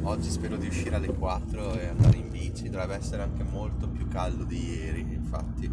Oggi 0.00 0.30
spero 0.30 0.56
di 0.56 0.68
uscire 0.68 0.96
alle 0.96 1.12
4 1.12 1.78
e 1.78 1.86
andare 1.88 2.16
in 2.16 2.30
bici, 2.30 2.70
dovrebbe 2.70 2.94
essere 2.94 3.22
anche 3.22 3.42
molto 3.42 3.90
più 3.90 4.08
caldo 4.08 4.44
di 4.44 4.64
ieri, 4.64 5.00
infatti. 5.00 5.70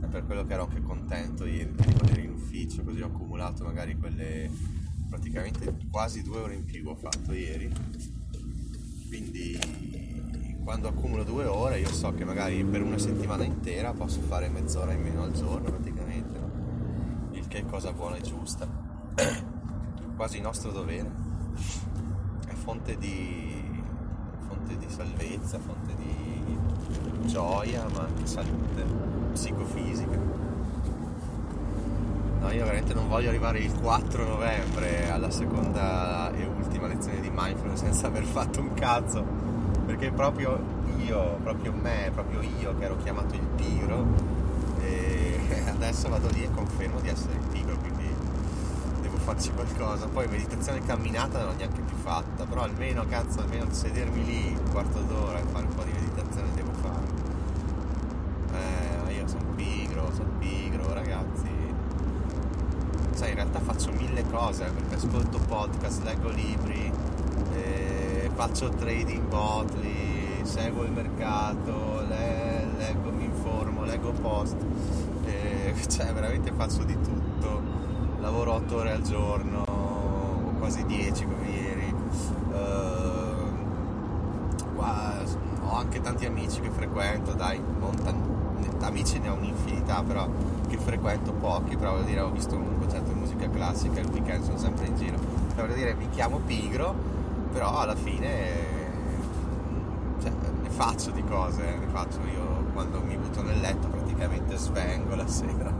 È 0.00 0.06
per 0.06 0.26
quello 0.26 0.44
che 0.44 0.52
ero 0.52 0.64
anche 0.64 0.82
contento 0.82 1.46
ieri 1.46 1.72
di 1.72 1.84
rimanere 1.84 2.22
in 2.22 2.32
ufficio, 2.32 2.82
così 2.82 3.00
ho 3.00 3.06
accumulato 3.06 3.62
magari 3.64 3.96
quelle 3.96 4.50
praticamente 5.08 5.76
quasi 5.88 6.22
due 6.22 6.38
ore 6.38 6.56
in 6.56 6.64
più 6.64 6.88
ho 6.88 6.96
fatto 6.96 7.32
ieri. 7.32 7.72
Quindi 9.06 9.56
quando 10.66 10.88
accumulo 10.88 11.22
due 11.22 11.44
ore 11.44 11.78
io 11.78 11.92
so 11.92 12.12
che 12.12 12.24
magari 12.24 12.64
per 12.64 12.82
una 12.82 12.98
settimana 12.98 13.44
intera 13.44 13.92
posso 13.92 14.20
fare 14.20 14.48
mezz'ora 14.48 14.94
in 14.94 15.00
meno 15.00 15.22
al 15.22 15.30
giorno 15.30 15.70
praticamente, 15.70 16.38
no? 16.40 16.50
il 17.34 17.46
che 17.46 17.58
è 17.58 17.66
cosa 17.66 17.92
buona 17.92 18.16
e 18.16 18.20
giusta, 18.22 18.66
quasi 20.16 20.40
nostro 20.40 20.72
dovere 20.72 21.08
fonte 22.64 22.98
di, 22.98 23.80
fonte 24.48 24.76
di 24.76 24.86
salvezza, 24.88 25.60
fonte 25.60 25.94
di 25.94 26.58
gioia, 27.28 27.86
ma 27.92 28.00
anche 28.00 28.26
salute 28.26 28.84
psicofisica. 29.34 30.18
No, 32.40 32.50
io 32.50 32.64
veramente 32.64 32.92
non 32.92 33.06
voglio 33.06 33.28
arrivare 33.28 33.60
il 33.60 33.72
4 33.72 34.26
novembre 34.26 35.08
alla 35.10 35.30
seconda 35.30 36.32
e 36.32 36.44
ultima 36.44 36.88
lezione 36.88 37.20
di 37.20 37.30
mindfulness 37.32 37.78
senza 37.78 38.08
aver 38.08 38.24
fatto 38.24 38.60
un 38.60 38.74
cazzo, 38.74 39.55
perché 39.96 40.12
proprio 40.12 40.58
io, 40.98 41.38
proprio 41.42 41.72
me, 41.72 42.10
proprio 42.12 42.42
io 42.42 42.76
che 42.76 42.84
ero 42.84 42.96
chiamato 42.98 43.34
il 43.34 43.46
pigro, 43.56 44.04
adesso 45.72 46.10
vado 46.10 46.28
lì 46.28 46.42
e 46.42 46.50
confermo 46.54 47.00
di 47.00 47.08
essere 47.08 47.32
il 47.32 47.46
pigro, 47.50 47.76
quindi 47.78 48.04
farci 49.26 49.50
qualcosa. 49.50 50.06
Poi 50.06 50.28
meditazione 50.28 50.84
camminata 50.84 51.38
non 51.38 51.48
l'ho 51.48 51.56
neanche 51.56 51.80
più 51.80 51.96
fatta, 51.96 52.44
però 52.44 52.62
almeno 52.62 53.04
cazzo, 53.08 53.40
almeno 53.40 53.66
sedermi 53.72 54.24
lì 54.24 54.56
un 54.56 54.70
quarto 54.70 55.00
d'ora 55.00 55.38
e 55.38 55.42
fare 55.50 55.64
un 55.64 55.74
po' 55.74 55.82
di 55.82 55.92
meditazione 55.92 56.48
devo 56.54 56.72
fare. 56.80 57.06
Eh, 59.08 59.12
io 59.14 59.26
sono 59.26 59.44
pigro, 59.56 60.12
sono 60.14 60.30
pigro, 60.38 60.92
ragazzi. 60.92 61.48
Sai, 63.14 63.30
in 63.30 63.34
realtà 63.34 63.60
faccio 63.60 63.90
mille 63.92 64.24
cose, 64.30 64.66
perché 64.66 64.94
ascolto 64.94 65.38
podcast, 65.38 66.04
leggo 66.04 66.28
libri, 66.28 66.84
eh, 66.84 67.05
faccio 68.36 68.68
trading 68.68 69.26
botli, 69.28 70.42
seguo 70.42 70.84
il 70.84 70.92
mercato, 70.92 72.04
le, 72.06 72.66
leggo, 72.76 73.10
mi 73.10 73.24
informo, 73.24 73.84
leggo 73.84 74.12
post, 74.12 74.56
eh, 75.24 75.74
cioè 75.88 76.12
veramente 76.12 76.52
faccio 76.52 76.84
di 76.84 77.00
tutto, 77.00 77.62
lavoro 78.20 78.52
8 78.52 78.76
ore 78.76 78.92
al 78.92 79.00
giorno, 79.00 79.64
quasi 80.58 80.84
10 80.84 81.24
come 81.24 81.48
ieri. 81.48 81.94
Uh, 82.52 83.34
ho 85.68 85.74
anche 85.74 86.00
tanti 86.00 86.26
amici 86.26 86.60
che 86.60 86.70
frequento, 86.70 87.32
dai, 87.32 87.58
non 87.58 87.94
tan- 88.02 88.34
amici 88.80 89.18
ne 89.18 89.30
ho 89.30 89.34
un'infinità, 89.34 90.02
però 90.02 90.28
che 90.68 90.76
frequento 90.76 91.32
pochi, 91.32 91.76
però 91.76 91.92
voglio 91.92 92.04
dire 92.04 92.20
ho 92.20 92.30
visto 92.30 92.54
un 92.54 92.78
concerto 92.78 93.12
di 93.12 93.18
musica 93.18 93.48
classica, 93.48 93.98
il 93.98 94.08
weekend 94.08 94.44
sono 94.44 94.58
sempre 94.58 94.86
in 94.86 94.96
giro. 94.96 95.16
Però 95.54 95.66
voglio 95.66 95.78
dire 95.78 95.94
mi 95.94 96.08
chiamo 96.10 96.38
pigro, 96.46 97.15
però 97.56 97.78
alla 97.78 97.96
fine 97.96 98.52
cioè, 100.20 100.30
ne 100.60 100.68
faccio 100.68 101.10
di 101.10 101.24
cose, 101.24 101.62
ne 101.62 101.86
faccio 101.86 102.20
io 102.26 102.66
quando 102.74 103.00
mi 103.00 103.16
butto 103.16 103.42
nel 103.42 103.60
letto 103.60 103.88
praticamente 103.88 104.58
svengo 104.58 105.14
la 105.14 105.26
sera. 105.26 105.72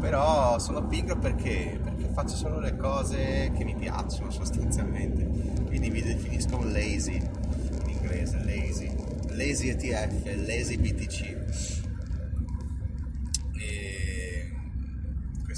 Però 0.00 0.58
sono 0.58 0.84
pigro 0.88 1.16
perché? 1.16 1.78
Perché 1.80 2.08
faccio 2.12 2.34
solo 2.34 2.58
le 2.58 2.76
cose 2.76 3.52
che 3.56 3.62
mi 3.62 3.76
piacciono 3.76 4.32
sostanzialmente. 4.32 5.62
Quindi 5.66 5.90
mi 5.90 6.02
definisco 6.02 6.56
un 6.56 6.72
lazy 6.72 7.14
in 7.14 7.88
inglese, 7.88 8.42
lazy. 8.44 8.92
Lazy 9.28 9.68
ETF, 9.68 10.24
lazy 10.44 10.76
BTC 10.76 11.78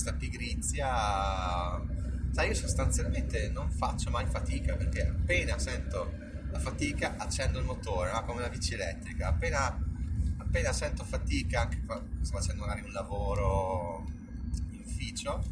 questa 0.03 0.15
pigrizia, 0.15 1.79
sai, 2.33 2.49
io 2.49 2.55
sostanzialmente 2.55 3.49
non 3.51 3.71
faccio 3.71 4.11
mai 4.11 4.27
fatica 4.27 4.75
perché 4.75 5.07
appena 5.07 5.59
sento 5.59 6.13
la 6.51 6.59
fatica 6.59 7.17
accendo 7.17 7.59
il 7.59 7.65
motore, 7.65 8.11
no? 8.11 8.25
come 8.25 8.41
una 8.41 8.49
bici 8.49 8.75
elettrica, 8.75 9.29
appena, 9.29 9.79
appena 10.39 10.73
sento 10.73 11.05
fatica, 11.05 11.63
anche 11.63 11.81
sto 12.23 12.37
facendo 12.37 12.63
magari 12.63 12.83
un 12.83 12.93
lavoro 12.93 14.05
in 14.71 14.83
ufficio, 14.85 15.43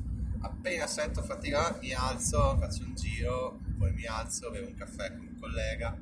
appena 0.41 0.87
sento 0.87 1.23
fatica 1.23 1.77
mi 1.81 1.93
alzo, 1.93 2.57
faccio 2.59 2.85
un 2.85 2.95
giro, 2.95 3.61
poi 3.79 3.93
mi 3.93 4.07
alzo, 4.07 4.51
bevo 4.51 4.69
un 4.69 4.75
caffè 4.75 5.15
con 5.15 5.27
un 5.27 5.39
collega. 5.39 5.99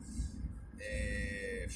E... 0.77 1.69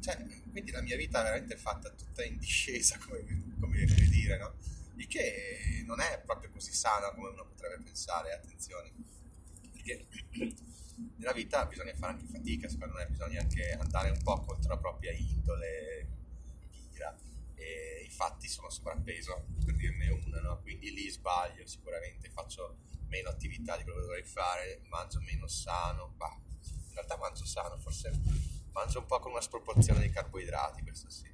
Cioè, 0.00 0.16
quindi 0.50 0.70
la 0.70 0.80
mia 0.80 0.96
vita 0.96 1.20
è 1.20 1.24
veramente 1.24 1.56
fatta 1.56 1.90
tutta 1.90 2.24
in 2.24 2.38
discesa, 2.38 2.98
come, 2.98 3.22
come 3.60 3.84
dire, 3.84 4.38
no? 4.38 4.54
Il 5.00 5.06
che 5.06 5.82
non 5.86 6.00
è 6.00 6.20
proprio 6.24 6.50
così 6.50 6.72
sana 6.72 7.10
come 7.12 7.30
uno 7.30 7.46
potrebbe 7.46 7.82
pensare, 7.82 8.32
attenzione, 8.32 8.92
perché 9.72 10.06
nella 11.16 11.32
vita 11.32 11.64
bisogna 11.64 11.94
fare 11.94 12.12
anche 12.12 12.26
fatica, 12.26 12.68
secondo 12.68 12.94
me 12.94 13.06
bisogna 13.06 13.40
anche 13.40 13.72
andare 13.72 14.10
un 14.10 14.22
po' 14.22 14.40
contro 14.40 14.74
la 14.74 14.78
propria 14.78 15.12
indole 15.12 16.06
pigra 16.68 17.16
e 17.54 18.02
infatti 18.04 18.46
sono 18.46 18.68
sovrappeso, 18.68 19.46
per 19.64 19.74
dirne 19.74 20.10
una, 20.10 20.40
no? 20.40 20.60
quindi 20.60 20.92
lì 20.92 21.08
sbaglio 21.08 21.66
sicuramente, 21.66 22.28
faccio 22.28 22.76
meno 23.08 23.30
attività 23.30 23.76
di 23.76 23.82
quello 23.82 24.00
che 24.00 24.04
dovrei 24.04 24.24
fare, 24.24 24.82
mangio 24.88 25.20
meno 25.22 25.46
sano, 25.46 26.12
bah, 26.16 26.38
in 26.88 26.92
realtà 26.92 27.16
mangio 27.16 27.46
sano, 27.46 27.78
forse 27.78 28.12
mangio 28.72 28.98
un 28.98 29.06
po' 29.06 29.18
con 29.18 29.32
una 29.32 29.40
sproporzione 29.40 30.00
di 30.02 30.10
carboidrati, 30.10 30.82
questo 30.82 31.08
sì. 31.08 31.28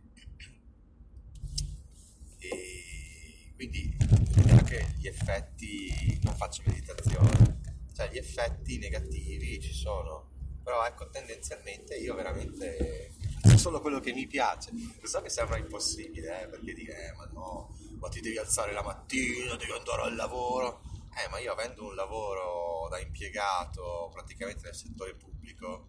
E 2.38 2.95
quindi 3.56 3.96
anche 4.50 4.94
gli 4.98 5.06
effetti, 5.06 6.20
non 6.22 6.36
faccio 6.36 6.62
meditazione, 6.66 7.60
cioè 7.94 8.10
gli 8.10 8.18
effetti 8.18 8.78
negativi 8.78 9.60
ci 9.60 9.72
sono, 9.72 10.30
però 10.62 10.86
ecco 10.86 11.08
tendenzialmente 11.08 11.96
io 11.96 12.14
veramente 12.14 13.14
faccio 13.40 13.56
solo 13.56 13.80
quello 13.80 14.00
che 14.00 14.12
mi 14.12 14.26
piace, 14.26 14.70
lo 15.00 15.08
so 15.08 15.22
che 15.22 15.30
sembra 15.30 15.56
impossibile, 15.56 16.42
eh, 16.42 16.48
perché 16.48 16.74
dire, 16.74 17.08
eh, 17.08 17.12
ma 17.16 17.24
no, 17.32 17.74
ma 17.98 18.08
ti 18.08 18.20
devi 18.20 18.36
alzare 18.36 18.72
la 18.72 18.82
mattina, 18.82 19.56
devi 19.56 19.72
andare 19.72 20.02
al 20.02 20.14
lavoro, 20.14 20.82
eh, 21.16 21.28
ma 21.30 21.38
io 21.38 21.52
avendo 21.52 21.86
un 21.86 21.94
lavoro 21.94 22.88
da 22.90 22.98
impiegato 22.98 24.10
praticamente 24.12 24.64
nel 24.64 24.74
settore 24.74 25.14
pubblico, 25.14 25.88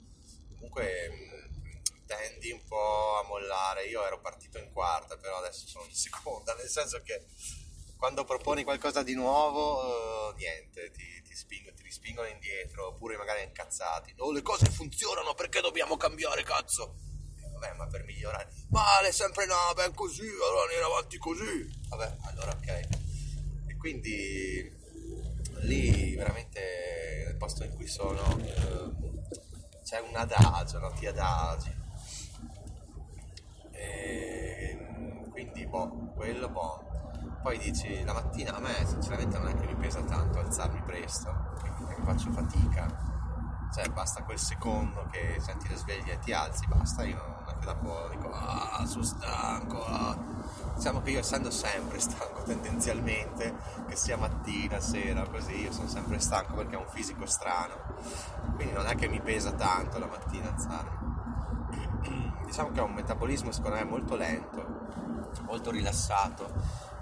comunque 0.55 1.49
tendi 2.07 2.51
un 2.51 2.63
po' 2.65 3.19
a 3.19 3.27
mollare. 3.27 3.85
Io 3.85 4.03
ero 4.03 4.19
partito 4.19 4.57
in 4.57 4.71
quarta, 4.71 5.17
però 5.17 5.37
adesso 5.37 5.67
sono 5.67 5.85
in 5.85 5.93
seconda, 5.93 6.55
nel 6.55 6.69
senso 6.69 7.01
che 7.03 7.25
quando 7.97 8.23
proponi 8.23 8.63
qualcosa 8.63 9.03
di 9.03 9.13
nuovo, 9.13 10.29
uh, 10.29 10.35
niente, 10.35 10.91
ti, 10.91 11.21
ti, 11.23 11.35
spingo, 11.35 11.73
ti 11.73 11.83
rispingono 11.83 12.27
indietro, 12.27 12.87
oppure 12.87 13.17
magari 13.17 13.43
incazzati. 13.43 14.13
No, 14.17 14.31
le 14.31 14.41
cose 14.41 14.67
funzionano, 14.67 15.33
perché 15.33 15.61
dobbiamo 15.61 15.97
cambiare, 15.97 16.43
cazzo? 16.43 16.95
Eh, 17.43 17.49
vabbè, 17.49 17.73
ma 17.73 17.87
per 17.87 18.03
migliorare. 18.03 18.49
Male, 18.69 19.11
sempre 19.11 19.45
no, 19.45 19.73
ben 19.75 19.93
così, 19.93 20.27
allora 20.27 20.63
andiamo 20.63 20.93
avanti 20.93 21.17
così. 21.17 21.69
Vabbè, 21.89 22.17
allora 22.21 22.51
ok. 22.51 22.87
E 23.67 23.77
quindi 23.77 24.75
lì 25.61 26.15
veramente 26.15 27.23
nel 27.25 27.35
posto 27.35 27.63
in 27.63 27.73
cui 27.73 27.87
sono 27.87 28.21
uh, 28.21 29.23
c'è 29.83 29.99
un 29.99 30.15
adagio, 30.15 30.77
no? 30.77 30.91
ti 30.91 31.07
adagi 31.07 31.77
e 33.77 34.75
quindi 35.29 35.65
boh, 35.67 36.06
quello 36.17 36.49
boh. 36.49 36.83
Poi 37.41 37.57
dici 37.59 38.03
la 38.03 38.11
mattina 38.11 38.55
a 38.55 38.59
me 38.59 38.85
sinceramente 38.85 39.37
non 39.37 39.47
è 39.47 39.55
che 39.55 39.67
mi 39.67 39.75
pesa 39.75 40.01
tanto 40.01 40.39
alzarmi 40.39 40.81
presto, 40.81 41.33
perché 41.61 42.01
faccio 42.03 42.31
fatica. 42.31 43.15
Cioè 43.73 43.87
basta 43.89 44.23
quel 44.23 44.39
secondo 44.39 45.05
che 45.11 45.37
senti 45.39 45.67
le 45.67 45.75
sveglie 45.75 46.13
e 46.13 46.19
ti 46.19 46.33
alzi, 46.33 46.65
basta, 46.67 47.03
io 47.03 47.15
non 47.15 47.53
è 47.53 47.59
che 47.59 47.65
dopo 47.65 48.07
dico 48.09 48.31
ah 48.31 48.85
sono 48.85 49.03
stanco. 49.03 49.85
Ah. 49.85 50.17
Diciamo 50.75 51.01
che 51.01 51.11
io 51.11 51.19
essendo 51.19 51.51
sempre 51.51 51.99
stanco 52.01 52.43
tendenzialmente, 52.43 53.55
che 53.87 53.95
sia 53.95 54.17
mattina, 54.17 54.79
sera, 54.79 55.27
così, 55.27 55.61
io 55.61 55.71
sono 55.71 55.87
sempre 55.87 56.19
stanco 56.19 56.55
perché 56.55 56.75
ho 56.75 56.81
un 56.81 56.87
fisico 56.87 57.25
strano. 57.25 57.75
Quindi 58.55 58.73
non 58.73 58.87
è 58.87 58.95
che 58.95 59.07
mi 59.07 59.21
pesa 59.21 59.51
tanto 59.51 59.99
la 59.99 60.07
mattina 60.07 60.49
alzarmi 60.49 61.15
diciamo 62.45 62.71
che 62.71 62.79
ho 62.79 62.85
un 62.85 62.93
metabolismo 62.93 63.51
secondo 63.51 63.77
me 63.77 63.83
molto 63.83 64.15
lento, 64.15 64.65
molto 65.47 65.71
rilassato, 65.71 66.51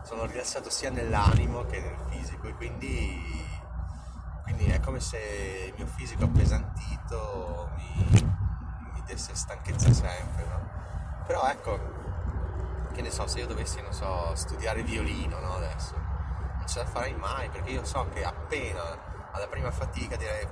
sono 0.03 0.25
rilassato 0.25 0.69
sia 0.69 0.91
nell'animo 0.91 1.65
che 1.65 1.81
nel 1.81 1.97
fisico 2.09 2.47
e 2.47 2.53
quindi, 2.53 3.43
quindi 4.43 4.65
è 4.65 4.79
come 4.79 4.99
se 4.99 5.17
il 5.67 5.73
mio 5.75 5.87
fisico 5.87 6.25
appesantito 6.25 7.71
mi, 7.75 8.23
mi 8.93 9.03
desse 9.05 9.35
stanchezza 9.35 9.91
sempre, 9.91 10.45
no? 10.45 11.23
Però 11.25 11.47
ecco, 11.49 11.79
che 12.93 13.01
ne 13.01 13.09
so, 13.09 13.25
se 13.25 13.39
io 13.39 13.47
dovessi, 13.47 13.81
non 13.81 13.91
so, 13.91 14.33
studiare 14.35 14.83
violino 14.83 15.39
no, 15.39 15.55
adesso, 15.55 15.95
non 15.95 16.67
ce 16.67 16.79
la 16.79 16.85
farei 16.85 17.15
mai 17.15 17.49
perché 17.49 17.71
io 17.71 17.83
so 17.83 18.07
che 18.13 18.23
appena 18.23 19.13
alla 19.31 19.47
prima 19.47 19.71
fatica 19.71 20.15
direi 20.15 20.47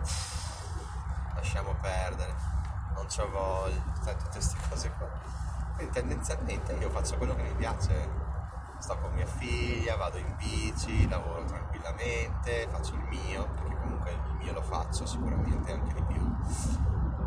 lasciamo 1.35 1.75
perdere 1.79 2.53
non 2.95 3.05
c'ho 3.07 3.29
voglia, 3.29 3.81
sai, 4.01 4.15
tutte 4.17 4.31
queste 4.31 4.57
cose 4.69 4.91
qua. 4.97 5.42
Quindi 5.75 5.93
tendenzialmente 5.93 6.73
io 6.73 6.89
faccio 6.89 7.17
quello 7.17 7.35
che 7.35 7.43
mi 7.43 7.53
piace, 7.57 8.09
sto 8.77 8.97
con 8.97 9.13
mia 9.13 9.25
figlia, 9.25 9.95
vado 9.95 10.17
in 10.17 10.35
bici, 10.37 11.07
lavoro 11.07 11.43
tranquillamente, 11.45 12.67
faccio 12.69 12.93
il 12.95 13.03
mio, 13.09 13.47
perché 13.55 13.75
comunque 13.75 14.11
il 14.11 14.35
mio 14.37 14.53
lo 14.53 14.61
faccio 14.61 15.05
sicuramente 15.05 15.71
anche 15.71 15.93
di 15.93 16.03
più. 16.03 16.35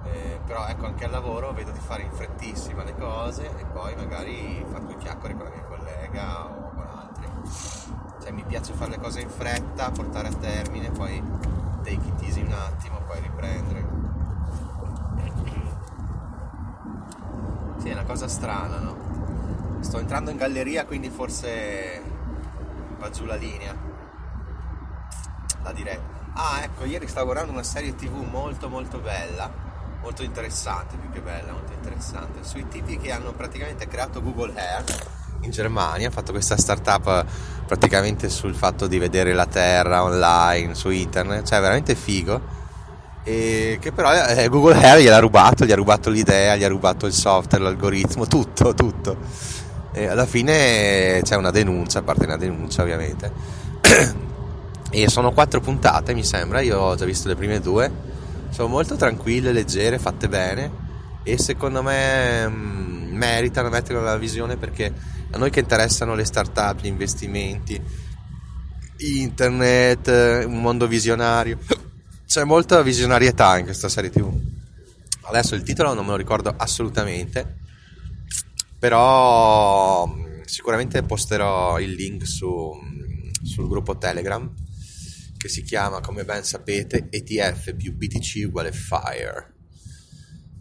Eh, 0.04 0.40
però 0.44 0.66
ecco 0.66 0.86
anche 0.86 1.04
al 1.04 1.10
lavoro 1.10 1.52
vedo 1.52 1.72
di 1.72 1.80
fare 1.80 2.02
in 2.02 2.12
frettissima 2.12 2.84
le 2.84 2.94
cose 2.94 3.50
e 3.58 3.64
poi 3.64 3.96
magari 3.96 4.64
fare 4.70 4.84
due 4.84 4.96
chiacchiere 4.98 5.34
con 5.34 5.44
la 5.44 5.50
mia 5.50 5.64
collega 5.64 6.44
o 6.46 6.70
con 6.70 6.86
altri. 6.86 7.28
Cioè 8.22 8.30
mi 8.30 8.44
piace 8.44 8.72
fare 8.72 8.90
le 8.90 8.98
cose 8.98 9.20
in 9.20 9.28
fretta, 9.28 9.90
portare 9.90 10.28
a 10.28 10.34
termine, 10.34 10.90
poi 10.90 11.20
take 11.82 12.06
it 12.06 12.22
easy 12.22 12.42
un 12.42 12.52
attimo, 12.52 13.00
poi 13.00 13.20
riprendere. 13.20 13.95
Sì, 17.86 17.92
è 17.92 17.94
una 17.94 18.02
cosa 18.02 18.26
strana, 18.26 18.78
no? 18.78 19.78
Sto 19.78 20.00
entrando 20.00 20.30
in 20.32 20.36
galleria, 20.36 20.84
quindi 20.86 21.08
forse 21.08 22.02
va 22.98 23.10
giù 23.10 23.24
la 23.26 23.36
linea. 23.36 23.72
La 25.62 25.70
diretta. 25.70 26.02
Ah, 26.32 26.64
ecco, 26.64 26.84
ieri 26.84 27.06
stavo 27.06 27.26
guardando 27.26 27.52
una 27.52 27.62
serie 27.62 27.94
tv 27.94 28.28
molto 28.28 28.68
molto 28.68 28.98
bella, 28.98 29.48
molto 30.02 30.24
interessante, 30.24 30.96
più 30.96 31.12
che 31.12 31.20
bella, 31.20 31.52
molto 31.52 31.74
interessante, 31.74 32.42
sui 32.42 32.66
tipi 32.66 32.98
che 32.98 33.12
hanno 33.12 33.30
praticamente 33.30 33.86
creato 33.86 34.20
Google 34.20 34.52
Hair 34.56 34.84
in 35.42 35.50
Germania, 35.52 36.08
ha 36.08 36.10
fatto 36.10 36.32
questa 36.32 36.56
startup 36.56 37.24
praticamente 37.66 38.28
sul 38.28 38.56
fatto 38.56 38.88
di 38.88 38.98
vedere 38.98 39.32
la 39.32 39.46
Terra 39.46 40.02
online 40.02 40.74
su 40.74 40.90
internet, 40.90 41.46
cioè 41.46 41.60
veramente 41.60 41.94
figo 41.94 42.64
e 43.28 43.78
che 43.80 43.90
però 43.90 44.12
eh, 44.14 44.48
Google 44.48 44.76
Hair 44.76 45.00
gliel'ha 45.00 45.18
rubato, 45.18 45.64
gli 45.64 45.72
ha 45.72 45.74
rubato 45.74 46.10
l'idea, 46.10 46.54
gli 46.54 46.62
ha 46.62 46.68
rubato 46.68 47.06
il 47.06 47.12
software, 47.12 47.64
l'algoritmo, 47.64 48.24
tutto, 48.28 48.72
tutto. 48.72 49.16
E 49.92 50.06
alla 50.06 50.26
fine 50.26 51.20
c'è 51.24 51.34
una 51.34 51.50
denuncia, 51.50 51.98
a 51.98 52.02
parte 52.02 52.24
una 52.24 52.36
denuncia 52.36 52.82
ovviamente. 52.82 53.32
e 54.92 55.08
sono 55.08 55.32
quattro 55.32 55.58
puntate, 55.60 56.14
mi 56.14 56.22
sembra, 56.22 56.60
io 56.60 56.78
ho 56.78 56.94
già 56.94 57.04
visto 57.04 57.26
le 57.26 57.34
prime 57.34 57.58
due. 57.58 57.90
Sono 58.50 58.68
molto 58.68 58.94
tranquille, 58.94 59.50
leggere, 59.50 59.98
fatte 59.98 60.28
bene 60.28 60.84
e 61.24 61.36
secondo 61.36 61.82
me 61.82 62.46
mh, 62.46 62.52
mm, 62.52 63.16
meritano, 63.16 63.70
mettere 63.70 64.00
la 64.00 64.16
visione 64.16 64.56
perché 64.56 64.92
a 65.32 65.36
noi 65.36 65.50
che 65.50 65.58
interessano 65.58 66.14
le 66.14 66.24
start-up, 66.24 66.80
gli 66.80 66.86
investimenti, 66.86 67.82
internet, 68.98 70.44
un 70.46 70.60
mondo 70.60 70.86
visionario, 70.86 71.58
c'è 72.26 72.44
molta 72.44 72.82
visionarietà 72.82 73.58
in 73.58 73.64
questa 73.64 73.88
serie 73.88 74.10
tv. 74.10 74.32
Adesso 75.22 75.54
il 75.54 75.62
titolo 75.62 75.94
non 75.94 76.04
me 76.04 76.10
lo 76.10 76.16
ricordo 76.16 76.52
assolutamente, 76.56 77.58
però 78.78 80.06
mm, 80.06 80.42
sicuramente 80.44 81.02
posterò 81.02 81.78
il 81.80 81.92
link 81.92 82.26
su, 82.26 82.48
mm, 82.48 83.30
sul 83.42 83.68
gruppo 83.68 83.96
Telegram 83.98 84.52
che 85.36 85.48
si 85.48 85.62
chiama, 85.62 86.00
come 86.00 86.24
ben 86.24 86.44
sapete, 86.44 87.08
ETF 87.10 87.74
più 87.74 87.94
BTC 87.94 88.46
uguale 88.46 88.72
FIRE 88.72 89.54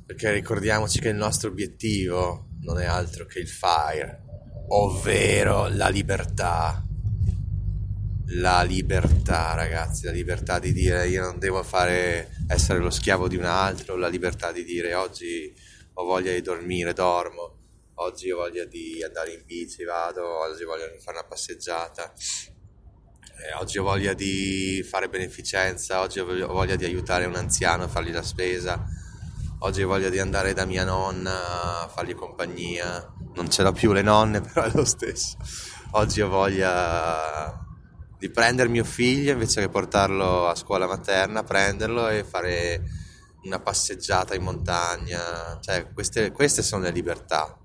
perché 0.05 0.31
ricordiamoci 0.31 0.99
che 0.99 1.09
il 1.09 1.15
nostro 1.15 1.49
obiettivo 1.49 2.49
non 2.61 2.79
è 2.79 2.85
altro 2.85 3.25
che 3.25 3.39
il 3.39 3.47
fire, 3.47 4.21
ovvero 4.67 5.67
la 5.67 5.89
libertà. 5.89 6.84
La 8.27 8.63
libertà, 8.63 9.53
ragazzi, 9.53 10.05
la 10.05 10.11
libertà 10.11 10.59
di 10.59 10.73
dire 10.73 11.07
io 11.07 11.21
non 11.21 11.39
devo 11.39 11.61
fare 11.63 12.31
essere 12.47 12.79
lo 12.79 12.89
schiavo 12.89 13.27
di 13.27 13.37
un 13.37 13.45
altro, 13.45 13.95
la 13.95 14.07
libertà 14.07 14.51
di 14.51 14.63
dire 14.63 14.93
oggi 14.95 15.53
ho 15.93 16.03
voglia 16.03 16.31
di 16.31 16.41
dormire, 16.41 16.93
dormo, 16.93 17.57
oggi 17.95 18.31
ho 18.31 18.37
voglia 18.37 18.65
di 18.65 19.03
andare 19.03 19.31
in 19.33 19.43
bici, 19.45 19.83
vado, 19.83 20.27
oggi 20.39 20.59
di 20.59 20.99
fare 20.99 21.17
una 21.17 21.27
passeggiata, 21.27 22.11
eh, 22.11 23.53
oggi 23.59 23.77
ho 23.77 23.83
voglia 23.83 24.13
di 24.13 24.83
fare 24.87 25.07
beneficenza, 25.07 26.01
oggi 26.01 26.19
ho 26.19 26.47
voglia 26.47 26.75
di 26.75 26.85
aiutare 26.85 27.25
un 27.25 27.35
anziano 27.35 27.83
a 27.83 27.87
fargli 27.87 28.11
la 28.11 28.23
spesa 28.23 28.83
Oggi 29.59 29.81
ho 29.81 29.87
voglia 29.87 30.09
di 30.09 30.19
andare 30.19 30.53
da 30.53 30.65
mia 30.65 30.83
nonna 30.83 31.81
a 31.81 31.87
fargli 31.87 32.13
compagnia. 32.13 33.11
Non 33.33 33.49
ce 33.49 33.63
l'ho 33.63 33.71
più 33.71 33.93
le 33.93 34.01
nonne, 34.01 34.41
però 34.41 34.63
è 34.63 34.71
lo 34.73 34.85
stesso. 34.85 35.37
Oggi 35.91 36.21
ho 36.21 36.27
voglia 36.27 37.64
di 38.25 38.31
prendere 38.31 38.69
mio 38.69 38.83
figlio 38.83 39.33
invece 39.33 39.61
che 39.61 39.69
portarlo 39.69 40.47
a 40.47 40.55
scuola 40.55 40.87
materna, 40.87 41.43
prenderlo 41.43 42.07
e 42.09 42.23
fare 42.23 42.81
una 43.43 43.59
passeggiata 43.59 44.33
in 44.33 44.41
montagna. 44.41 45.59
Cioè, 45.61 45.91
queste, 45.93 46.31
queste 46.31 46.63
sono 46.63 46.83
le 46.83 46.91
libertà. 46.91 47.55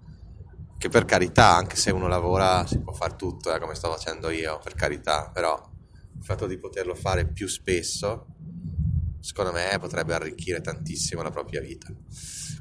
Che 0.76 0.88
per 0.88 1.06
carità, 1.06 1.54
anche 1.54 1.76
se 1.76 1.90
uno 1.90 2.08
lavora, 2.08 2.66
si 2.66 2.78
può 2.80 2.92
fare 2.92 3.16
tutto, 3.16 3.54
eh, 3.54 3.58
come 3.58 3.74
sto 3.74 3.90
facendo 3.90 4.28
io, 4.28 4.60
per 4.62 4.74
carità, 4.74 5.30
però 5.32 5.54
il 6.18 6.24
fatto 6.24 6.46
di 6.46 6.58
poterlo 6.58 6.94
fare 6.94 7.26
più 7.26 7.48
spesso 7.48 8.26
secondo 9.20 9.52
me 9.52 9.76
potrebbe 9.78 10.14
arricchire 10.14 10.60
tantissimo 10.60 11.22
la 11.22 11.30
propria 11.30 11.60
vita. 11.60 11.88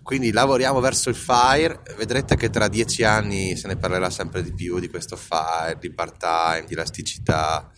Quindi 0.04 0.32
lavoriamo 0.32 0.80
verso 0.80 1.10
il 1.10 1.16
FIRE, 1.16 1.82
vedrete 1.98 2.36
che 2.36 2.50
tra 2.50 2.68
dieci 2.68 3.04
anni 3.04 3.56
se 3.56 3.68
ne 3.68 3.78
parlerà 3.78 4.10
sempre 4.10 4.44
di 4.44 4.54
più 4.54 4.80
di 4.80 4.90
questo 4.90 5.16
FIRE, 5.16 5.78
di 5.80 5.94
part-time, 5.94 6.66
di 6.68 6.74
elasticità, 6.74 7.72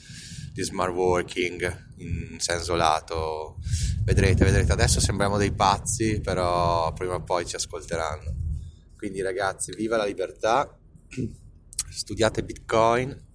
di 0.51 0.63
smart 0.63 0.93
working 0.93 1.89
in 1.97 2.39
senso 2.39 2.75
lato. 2.75 3.57
Vedrete, 4.03 4.43
vedrete, 4.43 4.71
adesso 4.71 4.99
sembriamo 4.99 5.37
dei 5.37 5.53
pazzi, 5.53 6.19
però 6.19 6.91
prima 6.93 7.15
o 7.15 7.23
poi 7.23 7.45
ci 7.45 7.55
ascolteranno. 7.55 8.35
Quindi 8.95 9.21
ragazzi, 9.21 9.73
viva 9.75 9.97
la 9.97 10.05
libertà, 10.05 10.77
studiate 11.89 12.43
Bitcoin 12.43 13.25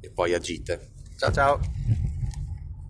e 0.00 0.10
poi 0.10 0.34
agite. 0.34 0.92
Ciao 1.16 1.32
ciao! 1.32 2.03